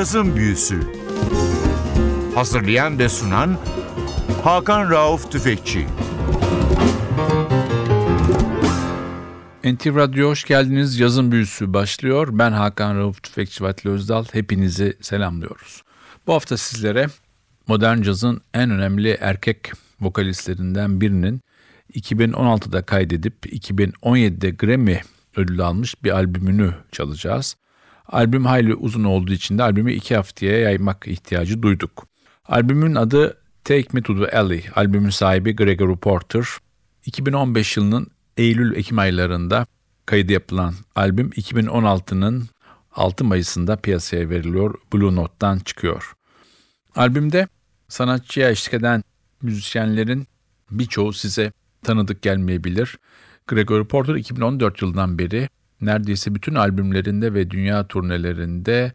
Cazın 0.00 0.36
Büyüsü 0.36 0.80
Hazırlayan 2.34 2.98
ve 2.98 3.08
sunan 3.08 3.58
Hakan 4.44 4.90
Rauf 4.90 5.32
Tüfekçi 5.32 5.86
NTV 9.64 9.96
Radyo 9.96 10.28
hoş 10.28 10.44
geldiniz. 10.44 11.00
Yazın 11.00 11.32
Büyüsü 11.32 11.72
başlıyor. 11.72 12.28
Ben 12.32 12.52
Hakan 12.52 12.96
Rauf 12.98 13.22
Tüfekçi 13.22 13.64
Vatli 13.64 13.90
Özdal. 13.90 14.24
Hepinizi 14.32 14.96
selamlıyoruz. 15.00 15.82
Bu 16.26 16.34
hafta 16.34 16.56
sizlere 16.56 17.06
modern 17.66 18.02
cazın 18.02 18.40
en 18.54 18.70
önemli 18.70 19.10
erkek 19.20 19.72
vokalistlerinden 20.00 21.00
birinin 21.00 21.40
2016'da 21.94 22.82
kaydedip 22.82 23.46
2017'de 23.46 24.50
Grammy 24.50 25.00
ödülü 25.36 25.64
almış 25.64 26.04
bir 26.04 26.10
albümünü 26.10 26.74
çalacağız. 26.92 27.56
Albüm 28.10 28.44
hayli 28.44 28.74
uzun 28.74 29.04
olduğu 29.04 29.32
için 29.32 29.58
de 29.58 29.62
albümü 29.62 29.92
iki 29.92 30.16
haftaya 30.16 30.58
yaymak 30.58 31.06
ihtiyacı 31.06 31.62
duyduk. 31.62 32.06
Albümün 32.44 32.94
adı 32.94 33.36
Take 33.64 33.86
Me 33.92 34.02
to 34.02 34.24
the 34.24 34.38
Alley. 34.38 34.64
Albümün 34.74 35.10
sahibi 35.10 35.56
Gregory 35.56 35.96
Porter. 35.96 36.44
2015 37.06 37.76
yılının 37.76 38.06
Eylül-Ekim 38.36 38.98
aylarında 38.98 39.66
kaydı 40.06 40.32
yapılan 40.32 40.74
albüm 40.94 41.28
2016'nın 41.28 42.48
6 42.92 43.24
Mayıs'ında 43.24 43.76
piyasaya 43.76 44.30
veriliyor. 44.30 44.74
Blue 44.92 45.16
Note'dan 45.16 45.58
çıkıyor. 45.58 46.12
Albümde 46.96 47.48
sanatçıya 47.88 48.50
eşlik 48.50 48.74
eden 48.74 49.02
müzisyenlerin 49.42 50.26
birçoğu 50.70 51.12
size 51.12 51.52
tanıdık 51.82 52.22
gelmeyebilir. 52.22 52.98
Gregory 53.46 53.84
Porter 53.84 54.14
2014 54.14 54.82
yılından 54.82 55.18
beri 55.18 55.48
neredeyse 55.80 56.34
bütün 56.34 56.54
albümlerinde 56.54 57.34
ve 57.34 57.50
dünya 57.50 57.86
turnelerinde 57.86 58.92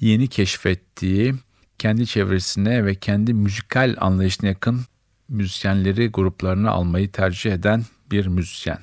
yeni 0.00 0.28
keşfettiği, 0.28 1.34
kendi 1.78 2.06
çevresine 2.06 2.84
ve 2.84 2.94
kendi 2.94 3.34
müzikal 3.34 3.96
anlayışına 3.98 4.48
yakın 4.48 4.80
müzisyenleri 5.28 6.08
gruplarına 6.08 6.70
almayı 6.70 7.12
tercih 7.12 7.52
eden 7.52 7.84
bir 8.10 8.26
müzisyen. 8.26 8.78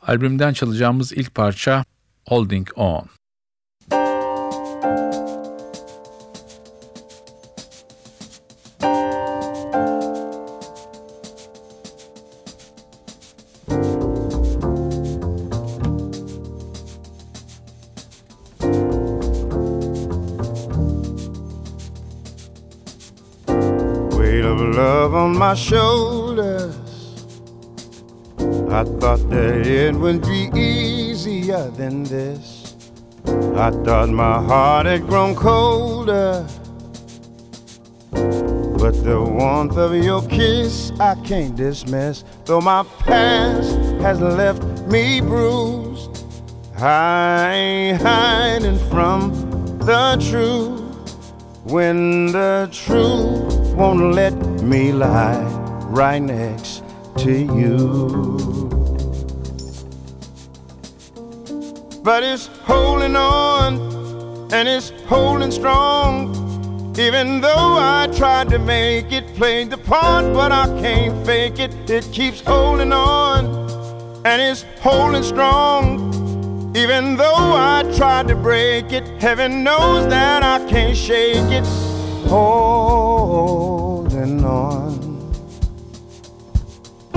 Albümden 0.00 0.52
çalacağımız 0.52 1.12
ilk 1.12 1.34
parça 1.34 1.84
Holding 2.28 2.68
On. 2.76 3.19
My 25.50 25.56
shoulders. 25.56 26.76
I 28.70 28.84
thought 28.84 29.22
that 29.30 29.66
it 29.66 29.96
would 29.96 30.22
be 30.22 30.48
easier 30.54 31.70
than 31.70 32.04
this. 32.04 32.76
I 33.56 33.72
thought 33.84 34.10
my 34.10 34.40
heart 34.40 34.86
had 34.86 35.08
grown 35.08 35.34
colder. 35.34 36.46
But 38.12 38.94
the 39.02 39.20
warmth 39.20 39.76
of 39.76 39.92
your 39.96 40.22
kiss 40.28 40.92
I 41.00 41.16
can't 41.24 41.56
dismiss. 41.56 42.22
Though 42.44 42.60
my 42.60 42.84
past 43.00 43.72
has 44.02 44.20
left 44.20 44.62
me 44.86 45.20
bruised, 45.20 46.26
I 46.78 47.52
ain't 47.54 48.00
hiding 48.00 48.78
from 48.88 49.32
the 49.80 50.16
truth. 50.30 50.78
When 51.64 52.30
the 52.30 52.68
truth 52.72 53.74
won't 53.74 54.14
let 54.14 54.59
me 54.70 54.92
lie 54.92 55.42
right 55.88 56.20
next 56.22 56.84
to 57.18 57.32
you. 57.32 58.68
But 62.04 62.22
it's 62.22 62.46
holding 62.62 63.16
on 63.16 63.72
and 64.52 64.68
it's 64.68 64.90
holding 65.08 65.50
strong. 65.50 66.36
Even 66.96 67.40
though 67.40 67.74
I 67.80 68.08
tried 68.14 68.48
to 68.50 68.60
make 68.60 69.10
it, 69.10 69.34
played 69.34 69.70
the 69.70 69.78
part, 69.78 70.32
but 70.32 70.52
I 70.52 70.66
can't 70.80 71.26
fake 71.26 71.58
it. 71.58 71.90
It 71.90 72.04
keeps 72.12 72.40
holding 72.40 72.92
on 72.92 73.46
and 74.24 74.40
it's 74.40 74.64
holding 74.80 75.24
strong. 75.24 76.76
Even 76.76 77.16
though 77.16 77.54
I 77.56 77.82
tried 77.96 78.28
to 78.28 78.36
break 78.36 78.92
it, 78.92 79.04
heaven 79.20 79.64
knows 79.64 80.06
that 80.06 80.44
I 80.44 80.58
can't 80.70 80.96
shake 80.96 81.50
it. 81.50 81.66
Holding 82.28 83.69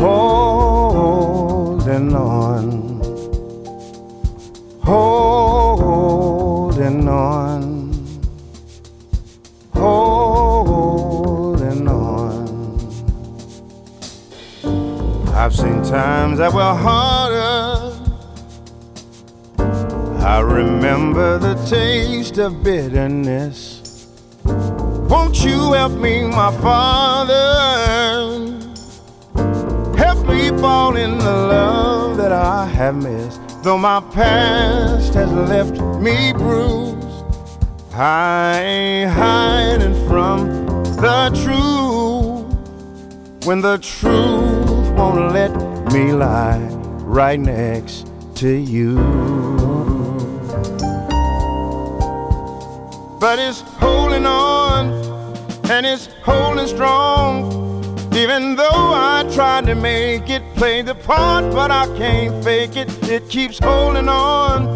holding 0.04 1.00
on, 2.14 2.68
holding 4.82 5.88
on, 7.08 7.94
holding 9.74 11.08
on. 11.88 12.48
I've 15.34 15.56
seen 15.56 15.82
times 15.84 16.40
that 16.40 16.52
were 16.54 16.76
harder. 16.88 17.94
I 20.20 20.40
remember 20.42 21.38
the 21.38 21.56
taste 21.66 22.40
of 22.40 22.62
bitterness. 22.62 24.10
Won't 24.44 25.46
you 25.46 25.72
help 25.72 25.94
me, 25.94 26.28
my 26.28 26.52
Father? 26.60 27.33
Fall 30.64 30.96
in 30.96 31.18
the 31.18 31.36
love 31.56 32.16
that 32.16 32.32
I 32.32 32.66
have 32.66 32.96
missed. 32.96 33.42
Though 33.64 33.78
my 33.78 34.00
past 34.14 35.14
has 35.14 35.30
left 35.30 35.76
me 36.02 36.32
bruised, 36.32 37.26
I 37.94 38.62
ain't 38.62 39.12
hiding 39.12 39.94
from 40.08 40.48
the 41.06 41.20
truth. 41.44 42.46
When 43.46 43.60
the 43.60 43.78
truth 43.80 44.90
won't 44.98 45.34
let 45.34 45.52
me 45.92 46.14
lie 46.14 46.66
right 47.20 47.42
next 47.42 48.08
to 48.36 48.48
you. 48.48 48.96
But 53.20 53.38
it's 53.38 53.60
holding 53.84 54.26
on 54.26 54.82
and 55.70 55.86
it's 55.86 56.08
holding 56.24 56.68
strong. 56.68 57.23
To 59.74 59.82
make 59.82 60.30
it, 60.30 60.44
play 60.56 60.82
the 60.82 60.94
part, 60.94 61.52
but 61.52 61.72
I 61.72 61.86
can't 61.98 62.44
fake 62.44 62.76
it. 62.76 62.90
It 63.10 63.28
keeps 63.30 63.58
holding 63.60 64.08
on, 64.08 64.68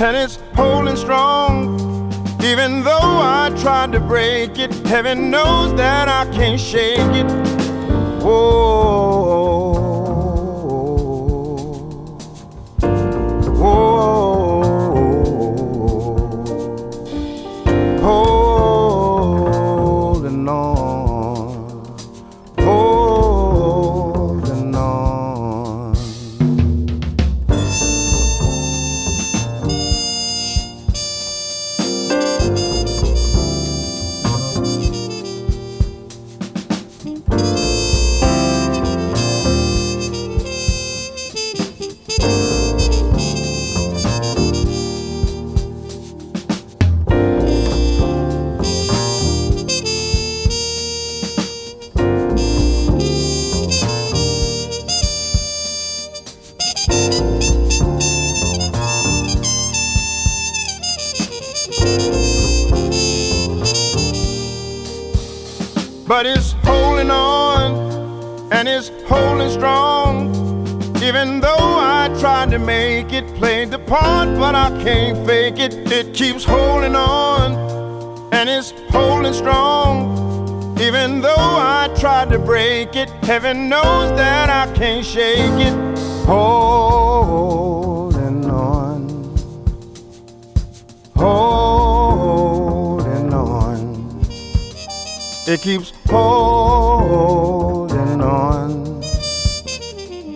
and 0.00 0.16
it's 0.16 0.38
holding 0.54 0.96
strong. 0.96 1.78
Even 2.42 2.84
though 2.84 2.98
I 3.00 3.52
tried 3.60 3.92
to 3.92 4.00
break 4.00 4.58
it, 4.58 4.72
heaven 4.86 5.30
knows 5.30 5.74
that 5.76 6.08
I 6.08 6.30
can't 6.32 6.60
shake 6.60 6.98
it. 6.98 7.26
Whoa. 8.22 9.62
but 13.58 14.41
it's 68.72 68.90
holding 69.06 69.50
strong. 69.50 70.30
Even 71.02 71.40
though 71.40 71.56
I 71.58 72.08
tried 72.20 72.50
to 72.52 72.58
make 72.58 73.12
it, 73.12 73.26
played 73.34 73.70
the 73.70 73.78
part, 73.78 74.28
but 74.38 74.54
I 74.54 74.70
can't 74.82 75.26
fake 75.26 75.58
it. 75.58 75.74
It 75.92 76.14
keeps 76.14 76.44
holding 76.44 76.96
on 76.96 77.52
and 78.32 78.48
it's 78.48 78.72
holding 78.90 79.34
strong. 79.34 80.20
Even 80.80 81.20
though 81.20 81.34
I 81.36 81.88
tried 81.98 82.30
to 82.30 82.38
break 82.38 82.96
it, 82.96 83.10
heaven 83.24 83.68
knows 83.68 84.10
that 84.16 84.48
I 84.48 84.66
can't 84.74 85.04
shake 85.04 85.60
it. 85.68 85.74
Holding 86.26 87.60
on, 88.48 89.36
holding 91.14 92.52
on. 93.34 94.20
It 95.46 95.60
keeps 95.60 95.92
holding 96.08 97.42
on. 98.20 98.51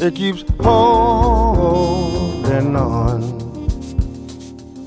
It 0.06 0.14
keeps 0.14 0.44
holding 0.60 2.76
on. 2.76 3.22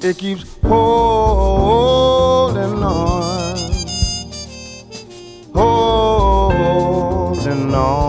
It 0.01 0.17
keeps 0.17 0.45
holding 0.63 2.81
on. 2.81 3.57
Holding 5.53 7.75
on. 7.75 8.08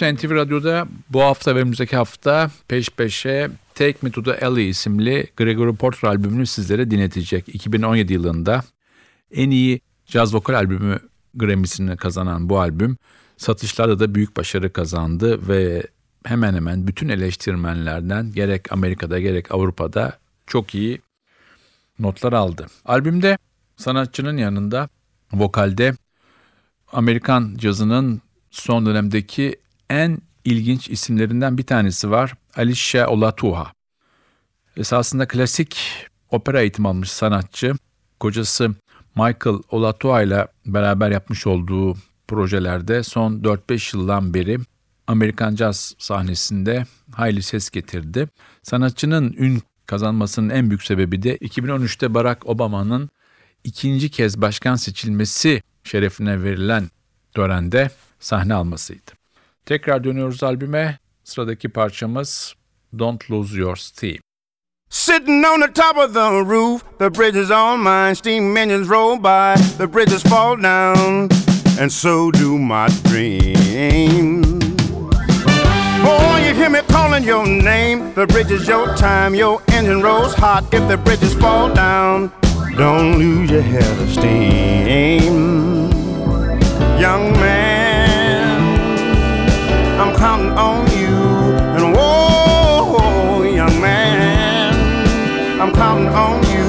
Büyüsü 0.00 0.16
NTV 0.16 0.34
Radyo'da 0.34 0.88
bu 1.10 1.22
hafta 1.22 1.54
ve 1.54 1.58
önümüzdeki 1.58 1.96
hafta 1.96 2.50
peş 2.68 2.90
peşe 2.90 3.50
Take 3.74 3.96
Me 4.02 4.10
To 4.10 4.22
The 4.22 4.46
Alley 4.46 4.68
isimli 4.68 5.26
Gregory 5.36 5.76
Porter 5.76 6.08
albümünü 6.08 6.46
sizlere 6.46 6.90
dinletecek. 6.90 7.54
2017 7.54 8.12
yılında 8.12 8.64
en 9.30 9.50
iyi 9.50 9.80
caz 10.06 10.34
vokal 10.34 10.54
albümü 10.54 10.98
Grammy'sini 11.34 11.96
kazanan 11.96 12.48
bu 12.48 12.60
albüm 12.60 12.96
satışlarda 13.36 13.98
da 13.98 14.14
büyük 14.14 14.36
başarı 14.36 14.72
kazandı 14.72 15.48
ve 15.48 15.86
hemen 16.24 16.54
hemen 16.54 16.86
bütün 16.86 17.08
eleştirmenlerden 17.08 18.32
gerek 18.32 18.72
Amerika'da 18.72 19.20
gerek 19.20 19.52
Avrupa'da 19.52 20.18
çok 20.46 20.74
iyi 20.74 21.00
notlar 21.98 22.32
aldı. 22.32 22.66
Albümde 22.84 23.38
sanatçının 23.76 24.36
yanında 24.36 24.88
vokalde 25.32 25.94
Amerikan 26.92 27.54
cazının 27.56 28.22
son 28.50 28.86
dönemdeki 28.86 29.56
en 29.90 30.18
ilginç 30.44 30.88
isimlerinden 30.90 31.58
bir 31.58 31.62
tanesi 31.62 32.10
var. 32.10 32.34
Alicia 32.56 33.08
Olatuha. 33.08 33.72
Esasında 34.76 35.28
klasik 35.28 35.78
opera 36.30 36.60
eğitimi 36.60 36.88
almış 36.88 37.10
sanatçı. 37.10 37.74
Kocası 38.20 38.74
Michael 39.14 39.58
Olatuha 39.70 40.22
ile 40.22 40.48
beraber 40.66 41.10
yapmış 41.10 41.46
olduğu 41.46 41.96
projelerde 42.28 43.02
son 43.02 43.40
4-5 43.40 43.96
yıldan 43.96 44.34
beri 44.34 44.58
Amerikan 45.06 45.54
caz 45.54 45.94
sahnesinde 45.98 46.86
hayli 47.12 47.42
ses 47.42 47.70
getirdi. 47.70 48.28
Sanatçının 48.62 49.34
ün 49.38 49.62
kazanmasının 49.86 50.48
en 50.48 50.70
büyük 50.70 50.82
sebebi 50.82 51.22
de 51.22 51.36
2013'te 51.36 52.14
Barack 52.14 52.46
Obama'nın 52.46 53.10
ikinci 53.64 54.10
kez 54.10 54.40
başkan 54.40 54.76
seçilmesi 54.76 55.62
şerefine 55.84 56.42
verilen 56.42 56.90
törende 57.34 57.90
sahne 58.20 58.54
almasıydı. 58.54 59.15
Tekrar 59.66 60.04
dönüyoruz 60.04 60.42
albüme. 60.42 60.98
Sıradaki 61.24 61.68
parçamız 61.68 62.54
Don't 62.98 63.30
Lose 63.30 63.58
Your 63.58 63.76
Steam. 63.76 64.16
Sitting 64.90 65.44
on 65.46 65.60
the 65.60 65.72
top 65.72 65.96
of 65.96 66.14
the 66.14 66.30
roof, 66.44 66.82
the 66.98 67.10
bridge 67.14 67.36
is 67.36 67.50
all 67.50 67.76
mine. 67.76 68.14
Steam 68.14 68.56
engines 68.56 68.88
roll 68.88 69.18
by, 69.18 69.56
the 69.78 69.92
bridges 69.92 70.22
fall 70.22 70.56
down, 70.62 71.28
and 71.80 71.90
so 71.90 72.30
do 72.30 72.58
my 72.58 72.86
dreams. 73.04 74.46
Boy, 76.04 76.18
oh, 76.20 76.36
you 76.46 76.54
hear 76.54 76.70
me 76.70 76.80
calling 76.88 77.24
your 77.24 77.46
name. 77.46 78.14
The 78.14 78.26
bridge 78.26 78.52
is 78.52 78.68
your 78.68 78.94
time, 78.96 79.34
your 79.34 79.60
engine 79.72 80.02
rolls 80.02 80.34
hot. 80.34 80.72
If 80.72 80.88
the 80.88 80.96
bridges 80.96 81.34
fall 81.34 81.74
down, 81.74 82.30
don't 82.76 83.18
lose 83.18 83.50
your 83.50 83.62
head 83.62 84.00
of 84.00 84.08
steam. 84.10 85.90
Young 87.00 87.32
man, 87.32 87.75
Counting 90.26 90.58
on 90.58 90.90
you. 90.98 91.06
And 91.76 91.94
whoa, 91.94 93.42
young 93.44 93.80
man, 93.80 95.60
I'm 95.60 95.72
counting 95.72 96.08
on 96.08 96.42
you. 96.50 96.66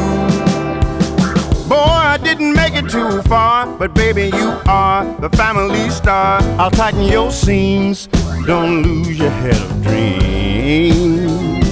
Boy, 1.68 1.75
I 1.75 2.19
didn't 2.21 2.54
make 2.54 2.75
it 2.75 2.88
too 2.88 3.24
far, 3.24 3.65
but 3.65 3.95
baby, 3.95 4.25
you 4.25 4.62
are 4.68 5.06
the 5.21 5.30
family 5.31 5.89
star. 5.89 6.39
I'll 6.59 6.69
tighten 6.69 7.06
your 7.06 7.31
seams. 7.31 8.06
Don't 8.45 8.83
lose 8.83 9.18
your 9.18 9.31
head 9.31 9.59
of 9.59 9.81
dreams. 9.81 11.63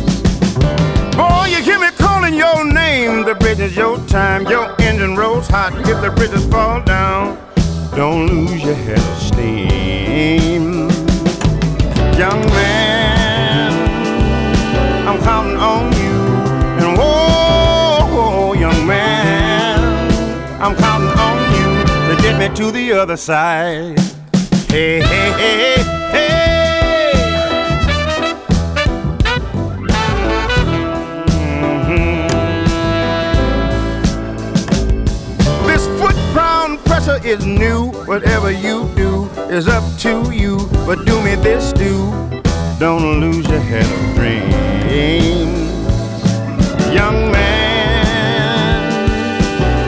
Boy, 1.16 1.46
you 1.52 1.62
hear 1.62 1.78
me 1.78 1.92
calling 2.00 2.34
your 2.34 2.66
name. 2.66 3.26
The 3.26 3.36
bridge 3.36 3.60
is 3.60 3.76
your 3.76 4.00
time. 4.08 4.48
Your 4.48 4.74
engine 4.82 5.16
rolls 5.16 5.48
hot. 5.48 5.72
If 5.88 6.02
the 6.02 6.10
bridges 6.10 6.48
fall 6.48 6.82
down, 6.82 7.38
don't 7.96 8.26
lose 8.26 8.64
your 8.64 8.74
head 8.74 8.98
of 8.98 9.18
steam. 9.22 10.95
Young 12.18 12.40
man, 12.48 13.74
I'm 15.06 15.20
counting 15.20 15.58
on 15.58 15.92
you. 15.92 16.16
And 16.80 16.98
whoa, 16.98 18.54
young 18.54 18.88
man, 18.88 19.80
I'm 20.62 20.76
counting 20.78 21.10
on 21.10 21.38
you 21.52 22.16
to 22.16 22.22
get 22.22 22.40
me 22.40 22.56
to 22.56 22.72
the 22.72 22.94
other 22.94 23.18
side. 23.18 24.00
Hey, 24.70 25.02
hey, 25.02 25.32
hey, 25.34 25.84
hey. 26.12 26.65
Is 37.24 37.46
new. 37.46 37.92
Whatever 38.06 38.52
you 38.52 38.90
do 38.96 39.26
is 39.50 39.68
up 39.68 39.84
to 40.00 40.32
you. 40.32 40.58
But 40.86 41.06
do 41.06 41.22
me 41.22 41.36
this, 41.36 41.72
do. 41.74 42.12
Don't 42.80 43.20
lose 43.20 43.48
your 43.48 43.60
head 43.60 43.86
of 43.86 44.16
dreams. 44.16 44.54
Young 46.94 47.32
man, 47.32 48.82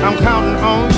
I'm 0.04 0.18
counting 0.20 0.56
on 0.64 0.92
you. 0.92 0.97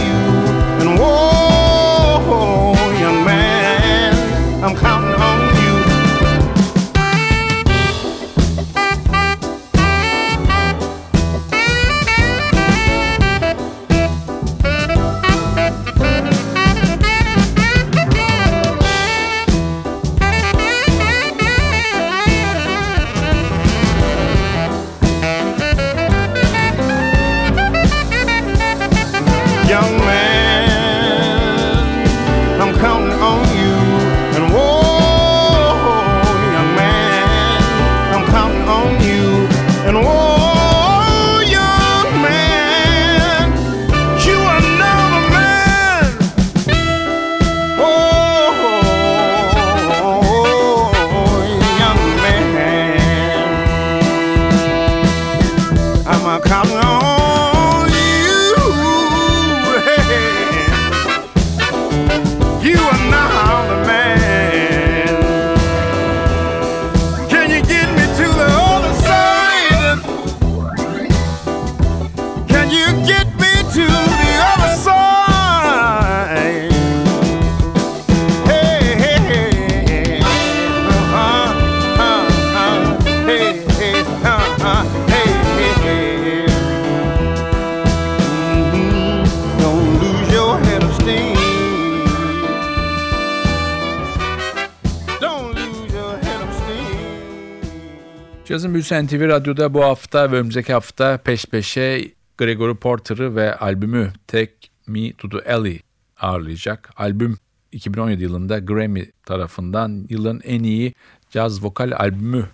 Cazın 98.59 98.73
Büyüsü 98.73 99.05
NTV 99.05 99.27
Radyo'da 99.27 99.73
bu 99.73 99.83
hafta 99.83 100.31
ve 100.31 100.35
önümüzdeki 100.35 100.73
hafta 100.73 101.17
peş 101.17 101.45
peşe 101.45 102.11
Gregory 102.37 102.75
Porter'ı 102.75 103.35
ve 103.35 103.55
albümü 103.55 104.13
Take 104.27 104.53
Me 104.87 105.13
to 105.13 105.29
the 105.29 105.53
Alley 105.53 105.81
ağırlayacak. 106.19 106.89
Albüm 106.97 107.37
2017 107.71 108.23
yılında 108.23 108.59
Grammy 108.59 109.11
tarafından 109.25 110.05
yılın 110.09 110.41
en 110.43 110.63
iyi 110.63 110.93
caz 111.29 111.63
vokal 111.63 111.91
albümü 111.91 112.45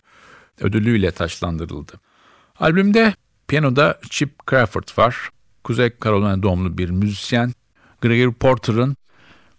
ödülüyle 0.61 1.11
taşlandırıldı. 1.11 1.93
Albümde 2.59 3.13
piyanoda 3.47 3.99
Chip 4.09 4.47
Crawford 4.49 4.97
var. 4.97 5.29
Kuzey 5.63 5.91
Carolina 6.03 6.43
doğumlu 6.43 6.77
bir 6.77 6.89
müzisyen. 6.89 7.53
Gregory 8.01 8.33
Porter'ın 8.33 8.95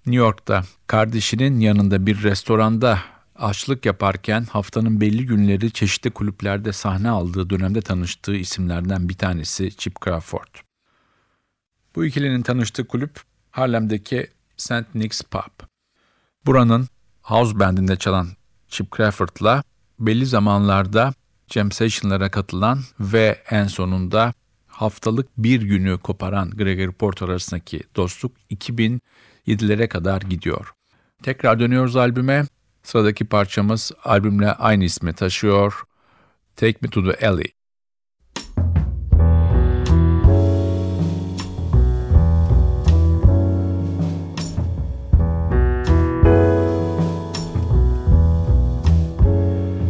New 0.06 0.24
York'ta 0.24 0.62
kardeşinin 0.86 1.60
yanında 1.60 2.06
bir 2.06 2.22
restoranda 2.22 2.98
açlık 3.38 3.86
yaparken 3.86 4.44
haftanın 4.44 5.00
belli 5.00 5.26
günleri 5.26 5.72
çeşitli 5.72 6.10
kulüplerde 6.10 6.72
sahne 6.72 7.10
aldığı 7.10 7.50
dönemde 7.50 7.80
tanıştığı 7.80 8.36
isimlerden 8.36 9.08
bir 9.08 9.14
tanesi 9.14 9.76
Chip 9.76 10.04
Crawford. 10.04 10.54
Bu 11.96 12.04
ikilinin 12.04 12.42
tanıştığı 12.42 12.86
kulüp 12.86 13.20
Harlem'deki 13.50 14.26
St. 14.56 14.94
Nick's 14.94 15.22
Pub. 15.22 15.66
Buranın 16.46 16.88
house 17.22 17.58
bandinde 17.58 17.96
çalan 17.96 18.28
Chip 18.68 18.96
Crawford'la 18.96 19.62
belli 20.00 20.26
zamanlarda 20.26 21.14
jam 21.48 21.72
session'lara 21.72 22.30
katılan 22.30 22.80
ve 23.00 23.42
en 23.50 23.66
sonunda 23.66 24.32
haftalık 24.66 25.28
bir 25.38 25.62
günü 25.62 25.98
koparan 25.98 26.50
Gregory 26.50 26.92
Porter 26.92 27.28
arasındaki 27.28 27.80
dostluk 27.96 28.32
2007'lere 28.50 29.88
kadar 29.88 30.22
gidiyor. 30.22 30.72
Tekrar 31.22 31.60
dönüyoruz 31.60 31.96
albüme. 31.96 32.46
Sıradaki 32.86 33.24
parçamız 33.24 33.92
albümle 34.04 34.52
aynı 34.52 34.84
ismi 34.84 35.12
taşıyor. 35.12 35.82
Take 36.56 36.78
Me 36.80 36.90
to 36.90 37.12
the 37.12 37.26
Alley. 37.28 37.52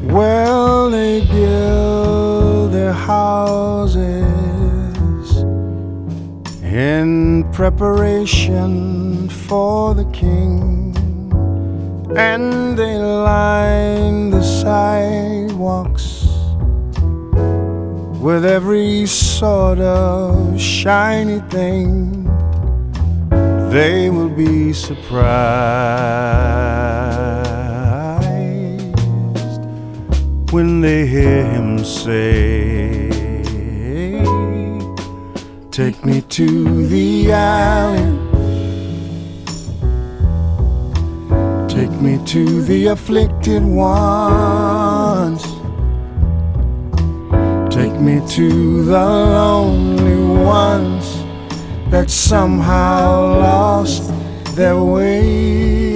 Well, 0.09 0.91
they 0.91 1.21
build 1.21 2.73
their 2.73 2.93
houses 2.93 3.97
in 6.63 7.45
preparation 7.53 9.29
for 9.29 9.95
the 9.95 10.13
king, 10.13 10.86
and 12.15 12.79
they 12.79 12.99
line 12.99 14.31
the 14.31 14.43
sidewalks 14.43 16.27
with 18.21 18.45
every 18.45 19.07
sort 19.07 19.79
of 19.81 20.61
shiny 20.61 21.41
thing. 21.51 22.25
They 23.71 24.11
will 24.11 24.29
be 24.29 24.73
surprised 24.73 25.27
when 30.53 30.81
they 30.81 31.07
hear 31.07 31.45
him 31.45 31.85
say, 31.85 33.11
Take 35.71 36.05
me 36.05 36.23
to 36.23 36.87
the 36.87 37.33
alley. 37.33 38.26
Take 41.87 42.01
me 42.01 42.19
to 42.27 42.63
the 42.63 42.87
afflicted 42.89 43.63
ones. 43.65 45.43
Take 47.73 47.95
me 48.01 48.21
to 48.31 48.83
the 48.83 49.05
lonely 49.39 50.17
ones 50.45 51.07
that 51.93 52.11
somehow 52.11 53.39
lost 53.39 54.03
their 54.57 54.83
way. 54.83 55.95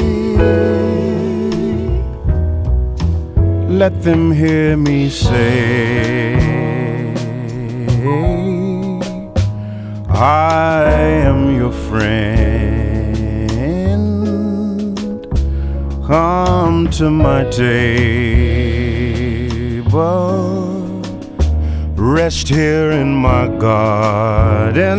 Let 3.69 4.01
them 4.05 4.31
hear 4.31 4.77
me 4.77 5.11
say, 5.11 6.37
I 10.09 10.85
am 11.27 11.40
Come 16.11 16.91
to 16.99 17.09
my 17.09 17.45
table, 17.45 18.03
rest 21.95 22.49
here 22.49 22.91
in 22.91 23.15
my 23.15 23.47
garden. 23.47 24.99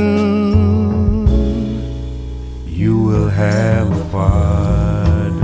You 2.66 2.98
will 2.98 3.28
have 3.28 3.92
a 3.92 4.06
pardon. 4.10 5.42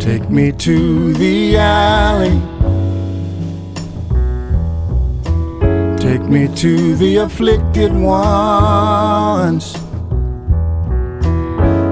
Take 0.00 0.28
me 0.28 0.50
to 0.50 1.12
the 1.12 1.58
alley. 1.58 2.53
Take 6.04 6.24
me 6.28 6.48
to 6.56 6.96
the 6.96 7.16
afflicted 7.16 7.90
ones. 7.90 9.72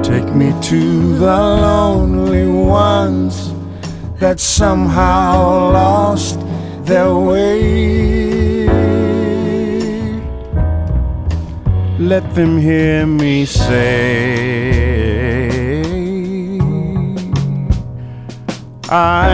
Take 0.06 0.28
me 0.34 0.52
to 0.68 1.16
the 1.16 1.38
lonely 1.66 2.46
ones 2.46 3.54
that 4.20 4.38
somehow 4.38 5.72
lost 5.72 6.38
their 6.84 7.14
way. 7.14 8.68
Let 11.98 12.34
them 12.34 12.58
hear 12.58 13.06
me 13.06 13.46
say, 13.46 13.78
I 18.90 19.30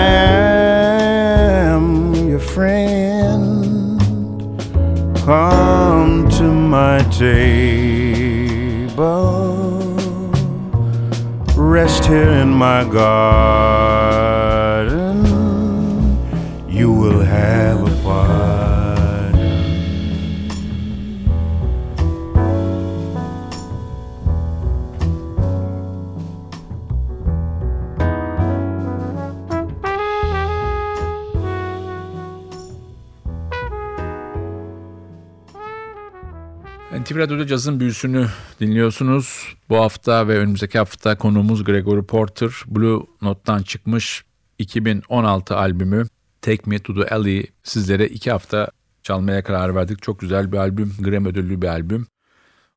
am 1.67 2.15
your 2.29 2.39
friend. 2.39 3.88
Come 5.29 6.27
to 6.39 6.45
my 6.45 7.01
table. 7.11 7.69
Rest 11.55 12.07
here 12.07 12.31
in 12.31 12.49
my 12.49 12.85
garden. 12.85 14.48
NTV 37.09 37.19
Radyo'da 37.19 37.47
cazın 37.47 37.81
büyüsünü 37.81 38.29
dinliyorsunuz. 38.61 39.57
Bu 39.69 39.77
hafta 39.77 40.29
ve 40.29 40.39
önümüzdeki 40.39 40.79
hafta 40.79 41.19
konuğumuz 41.19 41.65
Gregory 41.65 42.03
Porter. 42.03 42.51
Blue 42.67 43.07
Note'dan 43.23 43.63
çıkmış 43.63 44.25
2016 44.59 45.57
albümü 45.57 46.07
Take 46.43 46.63
Me 46.67 46.79
To 46.79 46.95
The 46.95 47.15
Alley 47.15 47.47
sizlere 47.63 48.07
iki 48.07 48.31
hafta 48.31 48.69
çalmaya 49.03 49.43
karar 49.43 49.75
verdik. 49.75 50.03
Çok 50.03 50.21
güzel 50.21 50.53
bir 50.53 50.57
albüm, 50.57 50.95
Grammy 51.01 51.29
ödüllü 51.29 51.63
bir 51.63 51.67
albüm. 51.67 52.07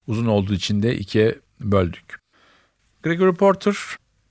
Uzun 0.08 0.26
olduğu 0.26 0.54
için 0.54 0.84
de 0.84 0.96
ikiye 0.96 1.40
böldük. 1.60 2.20
Gregory 3.04 3.36
Porter 3.36 3.76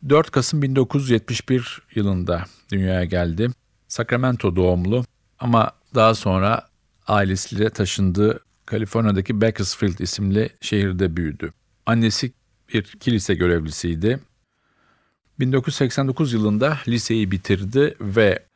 4 0.08 0.30
Kasım 0.30 0.62
1971 0.62 1.82
yılında 1.94 2.44
dünyaya 2.72 3.04
geldi. 3.04 3.50
Sacramento 3.88 4.56
doğumlu 4.56 5.04
ama 5.38 5.70
daha 5.94 6.14
sonra 6.14 6.68
ailesiyle 7.06 7.70
taşındığı 7.70 8.40
Kaliforniya'daki 8.70 9.40
Bakersfield 9.40 9.98
isimli 9.98 10.50
şehirde 10.60 11.16
büyüdü. 11.16 11.52
Annesi 11.86 12.32
bir 12.74 12.82
kilise 12.82 13.34
görevlisiydi. 13.34 14.20
1989 15.40 16.32
yılında 16.32 16.78
liseyi 16.88 17.30
bitirdi 17.30 17.96
ve 18.00 18.46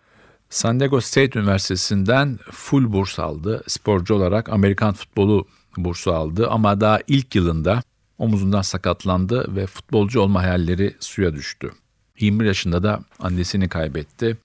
San 0.50 0.80
Diego 0.80 1.00
State 1.00 1.38
Üniversitesi'nden 1.38 2.38
full 2.50 2.92
burs 2.92 3.18
aldı. 3.18 3.62
Sporcu 3.66 4.14
olarak 4.14 4.48
Amerikan 4.48 4.94
futbolu 4.94 5.46
bursu 5.76 6.12
aldı 6.12 6.48
ama 6.50 6.80
daha 6.80 7.00
ilk 7.06 7.34
yılında 7.34 7.82
omuzundan 8.18 8.62
sakatlandı 8.62 9.56
ve 9.56 9.66
futbolcu 9.66 10.20
olma 10.20 10.42
hayalleri 10.42 10.94
suya 11.00 11.34
düştü. 11.34 11.72
21 12.18 12.44
yaşında 12.44 12.82
da 12.82 13.00
annesini 13.18 13.68
kaybetti. 13.68 14.38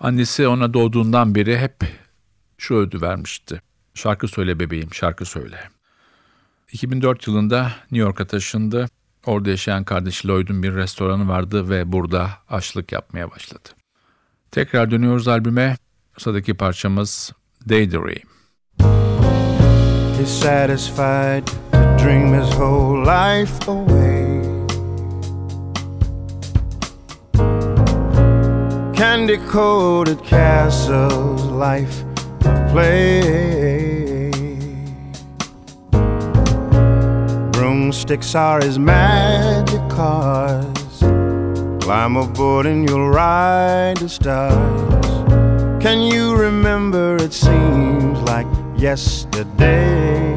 Annesi 0.00 0.48
ona 0.48 0.74
doğduğundan 0.74 1.34
beri 1.34 1.58
hep 1.58 1.76
şu 2.58 2.74
ödü 2.74 3.02
vermişti. 3.02 3.60
Şarkı 3.94 4.28
söyle 4.28 4.60
bebeğim, 4.60 4.94
şarkı 4.94 5.24
söyle. 5.24 5.58
2004 6.72 7.26
yılında 7.26 7.62
New 7.62 7.98
York'a 7.98 8.26
taşındı. 8.26 8.88
Orada 9.26 9.50
yaşayan 9.50 9.84
kardeşi 9.84 10.28
Lloyd'un 10.28 10.62
bir 10.62 10.74
restoranı 10.74 11.28
vardı 11.28 11.70
ve 11.70 11.92
burada 11.92 12.30
aşçılık 12.48 12.92
yapmaya 12.92 13.30
başladı. 13.30 13.68
Tekrar 14.50 14.90
dönüyoruz 14.90 15.28
albüme. 15.28 15.76
Sıradaki 16.18 16.54
parçamız 16.54 17.32
Daydream. 17.68 18.34
He's 20.18 20.28
satisfied 20.28 21.46
to 21.46 22.04
dream 22.04 22.40
his 22.40 22.50
whole 22.50 23.00
life 23.00 23.70
away. 23.70 24.24
Candy 28.96 29.38
coated 29.52 30.18
castles, 30.30 31.42
life 31.52 32.04
of 32.46 32.72
play. 32.72 33.83
Broomsticks 37.94 38.34
are 38.34 38.60
his 38.60 38.76
magic 38.76 39.88
cars. 39.88 40.98
Climb 41.80 42.16
aboard 42.16 42.66
and 42.66 42.88
you'll 42.88 43.08
ride 43.08 43.98
the 43.98 44.08
stars. 44.08 45.06
Can 45.80 46.00
you 46.00 46.34
remember? 46.34 47.14
It 47.14 47.32
seems 47.32 48.18
like 48.22 48.48
yesterday. 48.76 50.36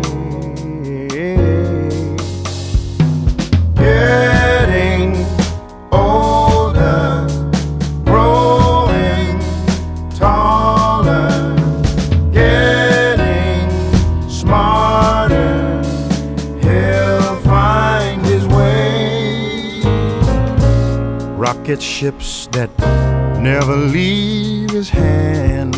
Getting 3.76 4.37
Rocket 21.68 21.84
ships 21.84 22.48
that 22.54 22.70
never 23.42 23.76
leave 23.76 24.70
his 24.70 24.90
hand. 24.90 25.76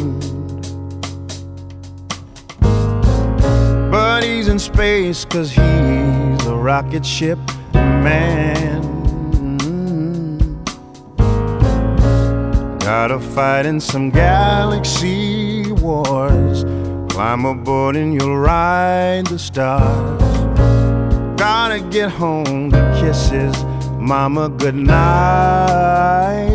But 3.90 4.24
he's 4.24 4.50
in 4.50 4.60
space 4.60 5.26
cause 5.26 5.50
he's 5.50 6.46
a 6.46 6.56
rocket 6.56 7.04
ship 7.04 7.40
man. 7.74 8.84
Gotta 12.78 13.20
fight 13.20 13.66
in 13.66 13.80
some 13.80 14.12
galaxy 14.12 15.72
wars. 15.72 16.66
Climb 17.12 17.46
aboard 17.46 17.96
and 17.96 18.14
you'll 18.14 18.38
ride 18.38 19.26
the 19.26 19.40
stars. 19.40 20.22
Gotta 21.36 21.80
get 21.90 22.12
home 22.12 22.70
to 22.74 22.98
kiss 23.02 23.30
his 23.30 23.56
mama 24.10 24.50
goodnight. 24.50 24.90
Getting 26.32 26.49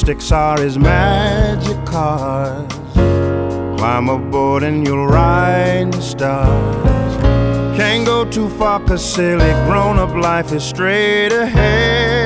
Broomsticks 0.00 0.32
are 0.32 0.58
his 0.58 0.78
magic 0.78 1.84
cars. 1.84 2.72
Climb 2.94 4.08
aboard 4.08 4.62
and 4.62 4.86
you'll 4.86 5.06
ride 5.06 5.92
the 5.92 6.00
stars. 6.00 7.16
Can't 7.76 8.06
go 8.06 8.24
too 8.24 8.48
far 8.48 8.80
cause 8.80 9.04
silly 9.04 9.52
grown 9.66 9.98
up 9.98 10.14
life 10.14 10.52
is 10.52 10.64
straight 10.64 11.32
ahead. 11.32 12.19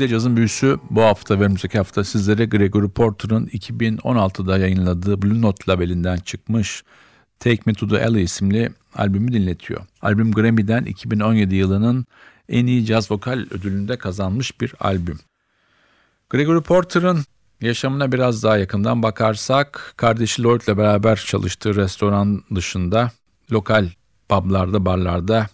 NTV'de 0.00 0.08
cazın 0.08 0.36
büyüsü 0.36 0.78
bu 0.90 1.02
hafta 1.02 1.40
ve 1.40 1.44
önümüzdeki 1.44 1.78
hafta 1.78 2.04
sizlere 2.04 2.44
Gregory 2.44 2.88
Porter'ın 2.88 3.46
2016'da 3.46 4.58
yayınladığı 4.58 5.22
Blue 5.22 5.42
Note 5.42 5.72
labelinden 5.72 6.16
çıkmış 6.16 6.82
Take 7.38 7.60
Me 7.66 7.74
To 7.74 7.88
The 7.88 8.04
Alley 8.04 8.22
isimli 8.22 8.70
albümü 8.94 9.32
dinletiyor. 9.32 9.80
Albüm 10.02 10.32
Grammy'den 10.32 10.84
2017 10.84 11.54
yılının 11.54 12.06
en 12.48 12.66
iyi 12.66 12.86
caz 12.86 13.10
vokal 13.10 13.46
ödülünde 13.50 13.96
kazanmış 13.96 14.60
bir 14.60 14.74
albüm. 14.80 15.18
Gregory 16.30 16.60
Porter'ın 16.60 17.24
yaşamına 17.60 18.12
biraz 18.12 18.42
daha 18.42 18.58
yakından 18.58 19.02
bakarsak 19.02 19.94
kardeşi 19.96 20.42
Lloyd'la 20.42 20.78
beraber 20.78 21.16
çalıştığı 21.16 21.74
restoran 21.74 22.42
dışında 22.54 23.10
lokal 23.52 23.88
publarda, 24.28 24.84
barlarda 24.84 25.46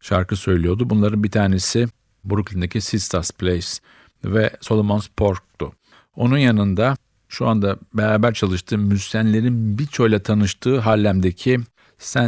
şarkı 0.00 0.36
söylüyordu. 0.36 0.90
Bunların 0.90 1.24
bir 1.24 1.30
tanesi 1.30 1.88
Brooklyn'deki 2.24 2.80
Sistas 2.80 3.30
Place 3.30 3.66
ve 4.24 4.50
Solomon's 4.60 5.08
Pork'tu. 5.16 5.72
Onun 6.16 6.38
yanında 6.38 6.96
şu 7.28 7.48
anda 7.48 7.76
beraber 7.94 8.34
çalıştığı 8.34 8.78
müzisyenlerin 8.78 9.78
birçoğuyla 9.78 10.18
tanıştığı 10.18 10.78
Harlem'deki 10.78 11.60
St. 11.98 12.18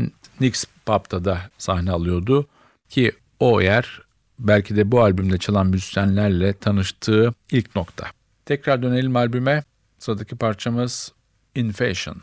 Nick's 0.40 0.64
Pub'da 0.86 1.24
da 1.24 1.40
sahne 1.58 1.90
alıyordu. 1.90 2.46
Ki 2.88 3.12
o 3.40 3.60
yer 3.60 4.02
belki 4.38 4.76
de 4.76 4.92
bu 4.92 5.02
albümde 5.02 5.38
çalan 5.38 5.66
müzisyenlerle 5.66 6.52
tanıştığı 6.52 7.34
ilk 7.50 7.76
nokta. 7.76 8.06
Tekrar 8.46 8.82
dönelim 8.82 9.16
albüme. 9.16 9.64
Sıradaki 9.98 10.36
parçamız 10.36 11.12
In 11.54 11.70
Fashion. 11.70 12.16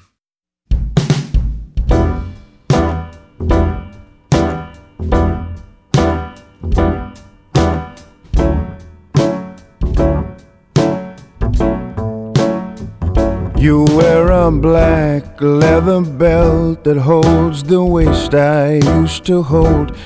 You 13.59 13.85
wear 13.85 14.27
a 14.29 14.51
black 14.51 15.41
leather 15.41 16.01
belt 16.01 16.83
that 16.83 16.97
holds 16.97 17.63
the 17.63 17.83
waist 17.83 18.35
I 18.35 18.73
used 18.99 19.25
to 19.25 19.41
hold. 19.41 19.97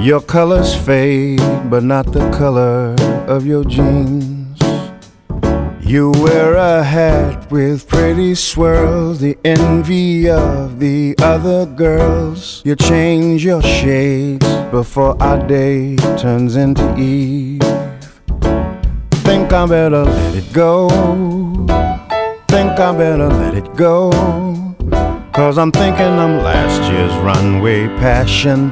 Your 0.00 0.22
colors 0.22 0.74
fade, 0.74 1.42
but 1.68 1.82
not 1.82 2.10
the 2.12 2.30
color 2.30 2.96
of 3.28 3.44
your 3.44 3.62
jeans. 3.64 4.58
You 5.82 6.12
wear 6.12 6.54
a 6.54 6.82
hat 6.82 7.50
with 7.50 7.86
pretty 7.86 8.34
swirls, 8.34 9.20
the 9.20 9.36
envy 9.44 10.30
of 10.30 10.80
the 10.80 11.14
other 11.18 11.66
girls. 11.66 12.62
You 12.64 12.74
change 12.74 13.44
your 13.44 13.60
shades 13.60 14.46
before 14.70 15.14
our 15.22 15.46
day 15.46 15.96
turns 16.16 16.56
into 16.56 16.96
eve. 16.96 17.60
Think 19.28 19.52
I 19.52 19.66
better 19.66 20.04
let 20.04 20.34
it 20.34 20.50
go 20.54 20.88
think 22.58 22.80
I 22.80 22.90
better 22.90 23.28
let 23.28 23.54
it 23.54 23.68
go. 23.76 24.10
Cause 25.32 25.58
I'm 25.58 25.70
thinking 25.70 26.12
I'm 26.24 26.38
last 26.42 26.80
year's 26.90 27.14
runway 27.22 27.86
passion. 28.02 28.70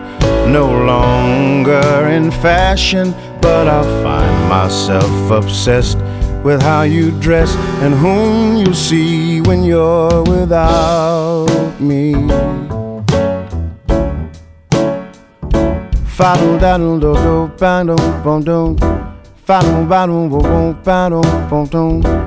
No 0.59 0.66
longer 0.92 2.09
in 2.09 2.33
fashion, 2.33 3.14
but 3.40 3.68
I 3.68 3.83
find 4.03 4.49
myself 4.49 5.31
obsessed 5.31 5.99
with 6.42 6.61
how 6.61 6.83
you 6.83 7.12
dress 7.20 7.55
and 7.85 7.94
whom 7.94 8.57
you 8.57 8.75
see 8.75 9.40
when 9.42 9.62
you're 9.62 10.25
without 10.25 11.72
me. 11.79 12.14
Fa-dum 16.16 16.59
da 16.59 16.77
dum 16.77 16.99
do 16.99 17.14
do 17.14 17.37
ba 17.61 17.85
dum 17.87 18.03
bum 18.25 18.42
dum. 18.42 18.77
Fa-dum 19.46 19.87
ba 19.88 20.07
dum 21.70 22.25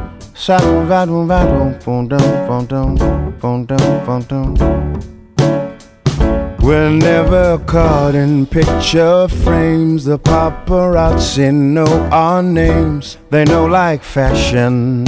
We're 6.62 6.90
never 6.92 7.58
caught 7.68 8.16
in 8.16 8.46
picture 8.46 9.28
frames. 9.28 10.06
The 10.06 10.18
paparazzi 10.18 11.54
know 11.54 12.08
our 12.10 12.42
names. 12.42 13.18
They 13.30 13.44
know 13.44 13.66
like 13.66 14.02
fashion. 14.02 15.06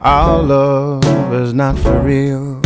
Our 0.00 0.42
love 0.42 1.32
is 1.34 1.54
not 1.54 1.78
for 1.78 2.00
real. 2.00 2.60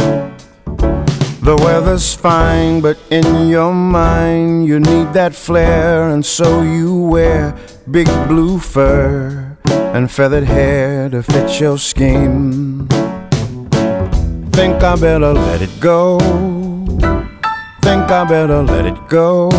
The 1.45 1.57
weather's 1.63 2.15
fine, 2.15 2.81
but 2.81 2.97
in 3.11 3.51
your 3.51 3.75
mind, 3.75 4.67
you 4.67 4.81
need 4.81 5.13
that 5.13 5.35
flair, 5.35 6.09
and 6.09 6.25
so 6.25 6.63
you 6.63 6.97
wear 6.97 7.55
big 7.91 8.09
blue 8.27 8.59
fur 8.59 9.48
and 9.95 10.11
feathered 10.11 10.45
hair 10.45 11.09
to 11.09 11.23
fit 11.23 11.61
your 11.61 11.79
scheme. 11.79 12.87
Think 14.53 14.83
I 14.83 14.97
better 14.97 15.33
let 15.33 15.63
it 15.63 15.81
go. 15.81 16.19
Think 17.83 18.11
I 18.11 18.25
better 18.29 18.63
let 18.63 18.87
it 18.87 19.09
go. 19.09 19.51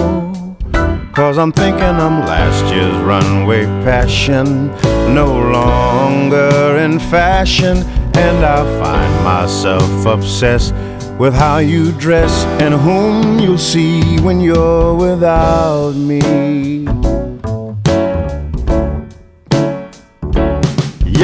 Cause 1.14 1.38
I'm 1.38 1.52
thinking 1.52 1.82
I'm 1.84 2.22
last 2.22 2.74
year's 2.74 2.96
runway 3.04 3.66
passion, 3.84 4.68
no 5.14 5.28
longer 5.52 6.78
in 6.78 7.00
fashion, 7.00 7.78
and 8.16 8.46
I 8.46 8.64
find 8.80 9.24
myself 9.24 10.06
obsessed 10.06 10.74
with 11.20 11.34
how 11.34 11.58
you 11.58 11.92
dress 11.94 12.46
and 12.62 12.74
whom 12.74 13.40
you'll 13.40 13.58
see 13.58 14.20
when 14.22 14.40
you're 14.40 14.96
without 14.96 15.96
me. 15.96 16.86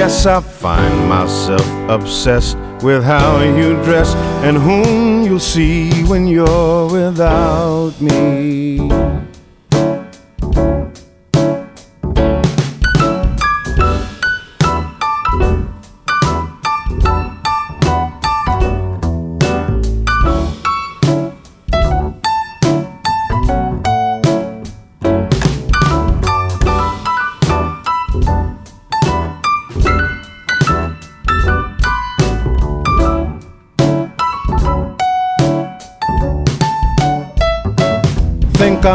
Yes, 0.06 0.28
I 0.28 0.40
find 0.40 1.10
myself 1.10 1.66
obsessed 1.90 2.58
with 2.84 3.04
how 3.04 3.42
you 3.42 3.74
dress 3.84 4.14
and 4.46 4.56
whom 4.56 5.24
you'll 5.24 5.40
see 5.40 6.04
when 6.04 6.28
you're 6.28 6.88
without 6.92 8.00
me. 8.00 9.25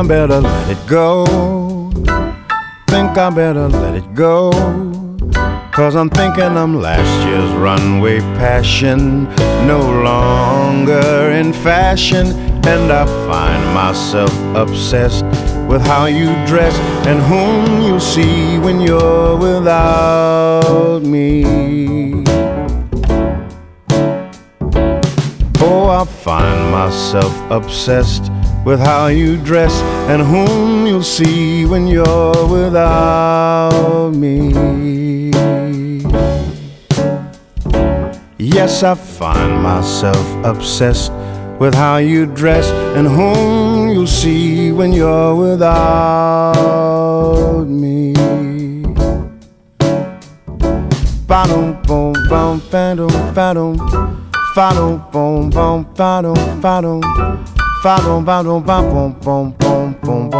I 0.00 0.02
better 0.02 0.40
let 0.40 0.70
it 0.70 0.86
go. 0.86 1.26
Think 2.86 3.18
I 3.18 3.28
better 3.28 3.68
let 3.68 3.94
it 3.94 4.14
go. 4.14 4.50
Cause 5.72 5.94
I'm 5.94 6.08
thinking 6.08 6.56
I'm 6.56 6.80
last 6.80 7.28
year's 7.28 7.50
runway 7.52 8.20
passion, 8.40 9.24
no 9.66 9.78
longer 10.02 11.30
in 11.32 11.52
fashion. 11.52 12.28
And 12.66 12.90
I 12.90 13.04
find 13.28 13.62
myself 13.74 14.32
obsessed 14.56 15.22
with 15.68 15.82
how 15.82 16.06
you 16.06 16.28
dress 16.46 16.74
and 17.06 17.20
whom 17.20 17.82
you 17.82 18.00
see 18.00 18.58
when 18.58 18.80
you're 18.80 19.36
without 19.36 21.02
me. 21.02 22.24
Oh, 25.60 25.90
I 25.90 26.06
find 26.06 26.72
myself 26.72 27.34
obsessed 27.50 28.30
with 28.64 28.80
how 28.80 29.06
you 29.06 29.36
dress 29.38 29.72
and 30.10 30.22
whom 30.22 30.86
you'll 30.86 31.02
see 31.02 31.64
when 31.64 31.86
you're 31.86 32.46
without 32.46 34.10
me. 34.10 35.30
Yes, 38.38 38.82
I 38.82 38.94
find 38.94 39.62
myself 39.62 40.26
obsessed 40.44 41.12
with 41.58 41.74
how 41.74 41.98
you 41.98 42.26
dress 42.26 42.70
and 42.96 43.06
whom 43.06 43.90
you'll 43.90 44.06
see 44.06 44.72
when 44.72 44.92
you're 44.92 45.34
without 45.34 46.44
me. 47.66 48.12
Ba-dum, 51.26 51.80
boom, 51.82 52.14
bum, 52.28 52.60
ba-dum, 52.70 53.10
ba-dum, 53.34 53.78
fa-dum, 54.54 55.02
boom, 55.12 55.50
bum, 55.50 55.84
ba-dum, 55.94 56.60
ba-dum. 56.60 57.00
Fadon, 57.82 58.22
pardon, 58.22 58.62
pam, 58.62 59.14
pom, 59.22 59.52
pom. 59.54 60.30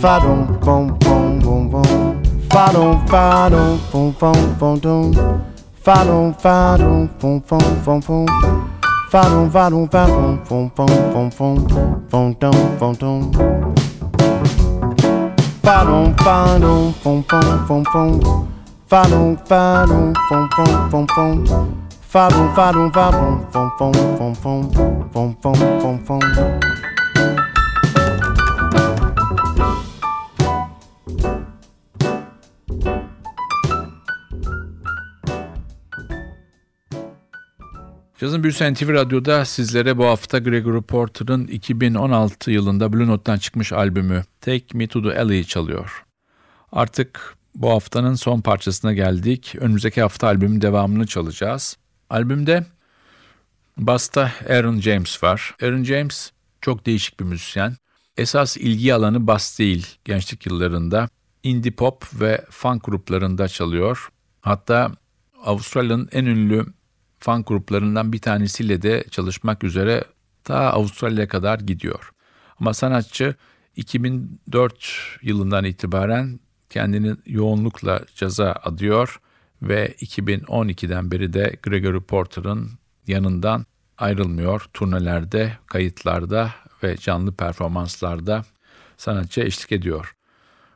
Fadon, 0.00 0.58
pom, 0.60 0.98
pom, 0.98 1.38
pom. 1.40 1.82
Fadon, 2.50 2.98
fadon, 3.06 3.78
pom, 3.92 4.12
pom. 4.12 4.34
Fadon, 5.84 6.34
fadon, 6.34 7.08
pom, 7.20 7.40
pom, 7.40 8.00
pom. 8.02 8.26
Fadon, 9.08 9.48
fadon, 9.52 9.86
pam, 9.86 10.40
pom, 10.48 10.68
pom. 10.74 10.88
Fadon, 10.90 11.30
fadon. 19.46 20.12
Fadon, 20.28 21.06
fadon. 21.06 21.83
Fabum, 22.14 22.54
fabum, 22.54 22.92
fabum, 22.92 23.50
fom, 23.50 23.70
fom, 23.76 23.92
fom, 23.92 24.34
fom, 24.34 24.70
fom, 25.12 25.34
fom, 25.42 25.80
fom, 25.80 25.98
fom. 25.98 26.20
Cazın 38.20 38.42
Büyüsen 38.42 38.74
TV 38.74 38.88
Radyo'da 38.92 39.44
sizlere 39.44 39.98
bu 39.98 40.04
hafta 40.04 40.38
Gregory 40.38 40.82
Porter'ın 40.82 41.46
2016 41.46 42.50
yılında 42.50 42.92
Blue 42.92 43.06
Note'dan 43.06 43.38
çıkmış 43.38 43.72
albümü 43.72 44.24
Take 44.40 44.66
Me 44.74 44.86
To 44.86 45.02
The 45.02 45.18
Alley'i 45.18 45.46
çalıyor. 45.46 46.04
Artık 46.72 47.36
bu 47.54 47.70
haftanın 47.70 48.14
son 48.14 48.40
parçasına 48.40 48.92
geldik. 48.92 49.54
Önümüzdeki 49.60 50.02
hafta 50.02 50.26
albümün 50.26 50.60
devamını 50.60 51.06
çalacağız. 51.06 51.76
Albümde 52.14 52.66
Basta 53.76 54.32
Aaron 54.48 54.80
James 54.80 55.22
var. 55.22 55.54
Aaron 55.62 55.82
James 55.82 56.30
çok 56.60 56.86
değişik 56.86 57.20
bir 57.20 57.24
müzisyen. 57.24 57.76
Esas 58.16 58.56
ilgi 58.56 58.94
alanı 58.94 59.26
bas 59.26 59.58
değil 59.58 59.86
gençlik 60.04 60.46
yıllarında. 60.46 61.08
Indie 61.42 61.72
pop 61.72 62.20
ve 62.20 62.44
funk 62.50 62.84
gruplarında 62.84 63.48
çalıyor. 63.48 64.08
Hatta 64.40 64.92
Avustralya'nın 65.44 66.08
en 66.12 66.24
ünlü 66.24 66.66
funk 67.20 67.46
gruplarından 67.46 68.12
bir 68.12 68.20
tanesiyle 68.20 68.82
de 68.82 69.04
çalışmak 69.10 69.64
üzere 69.64 70.04
ta 70.44 70.56
Avustralya'ya 70.56 71.28
kadar 71.28 71.58
gidiyor. 71.58 72.10
Ama 72.60 72.74
sanatçı 72.74 73.34
2004 73.76 75.18
yılından 75.22 75.64
itibaren 75.64 76.40
kendini 76.70 77.16
yoğunlukla 77.26 78.00
caza 78.14 78.52
adıyor 78.52 79.20
ve 79.68 79.94
2012'den 80.00 81.10
beri 81.10 81.32
de 81.32 81.56
Gregory 81.62 82.00
Porter'ın 82.00 82.70
yanından 83.06 83.66
ayrılmıyor. 83.98 84.66
Turnelerde, 84.72 85.52
kayıtlarda 85.66 86.50
ve 86.82 86.96
canlı 86.96 87.32
performanslarda 87.32 88.44
sanatçı 88.96 89.40
eşlik 89.40 89.72
ediyor. 89.72 90.14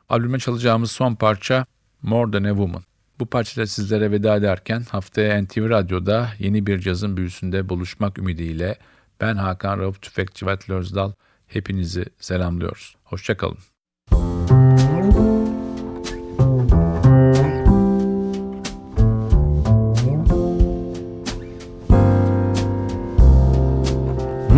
Albüme 0.09 0.39
çalacağımız 0.39 0.91
son 0.91 1.15
parça 1.15 1.65
More 2.01 2.31
Than 2.31 2.43
a 2.43 2.49
Woman. 2.49 2.83
Bu 3.19 3.25
parçayla 3.25 3.67
sizlere 3.67 4.11
veda 4.11 4.35
ederken 4.35 4.85
haftaya 4.91 5.43
NTV 5.43 5.69
Radyo'da 5.69 6.29
yeni 6.39 6.65
bir 6.65 6.79
cazın 6.79 7.17
büyüsünde 7.17 7.69
buluşmak 7.69 8.17
ümidiyle 8.17 8.77
ben 9.21 9.35
Hakan 9.35 9.79
Rauf 9.79 10.01
Tüfekçi 10.01 10.45
ve 10.47 10.57
Özdal 10.69 11.11
hepinizi 11.47 12.05
selamlıyoruz. 12.19 12.95
Hoşçakalın. 13.03 13.78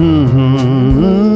More 0.02 1.31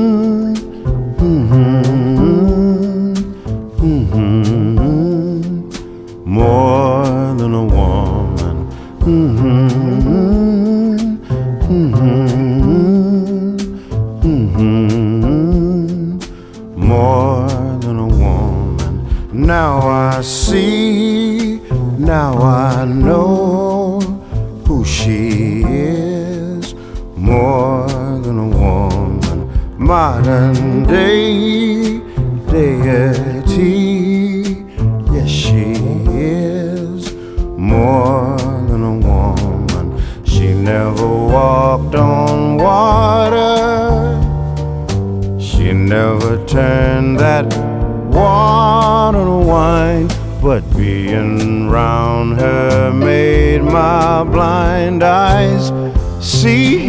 blind 54.75 55.03
eyes 55.03 55.71
see. 56.19 56.79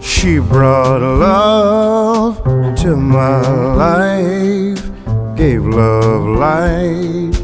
She 0.00 0.38
brought 0.38 1.00
love 1.00 2.42
to 2.82 2.96
my 2.96 3.40
life, 3.84 4.82
gave 5.34 5.64
love 5.64 6.22
light 6.44 7.34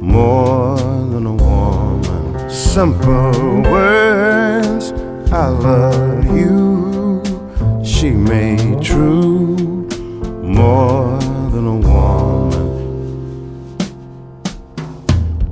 more 0.00 0.78
than 1.12 1.26
a 1.26 1.34
woman. 1.34 2.50
Simple 2.50 3.60
words, 3.70 4.92
I 5.30 5.48
love 5.48 6.24
you. 6.36 7.22
She 7.84 8.10
made 8.10 8.82
true 8.82 9.53
more 10.54 11.18
than 11.50 11.66
a 11.66 11.76
woman. 11.76 12.66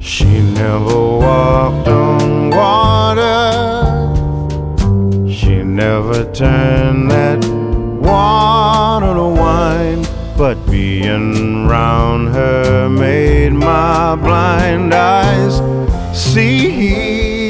She 0.00 0.30
never 0.62 1.00
walked 1.26 1.88
on 1.88 2.50
water. 2.50 3.40
She 5.28 5.62
never 5.62 6.24
turned 6.32 7.10
that 7.10 7.44
water 8.00 9.14
to 9.14 9.28
wine, 9.42 10.02
but 10.36 10.56
being 10.70 11.66
round 11.66 12.28
her 12.34 12.88
made 12.88 13.52
my 13.52 14.14
blind 14.16 14.94
eyes 14.94 15.54
see. 16.16 17.41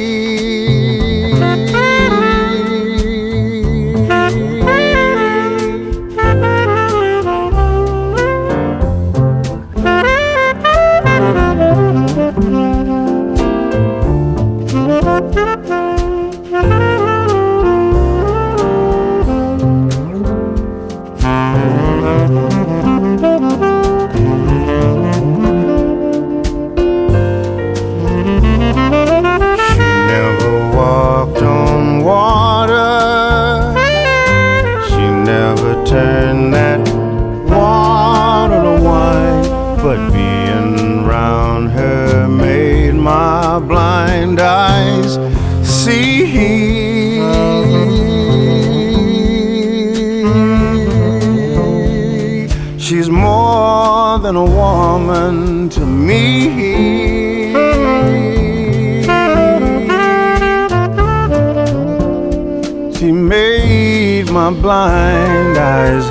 My 64.32 64.50
blind 64.50 65.58
eyes 65.58 66.06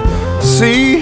see. 0.46 1.02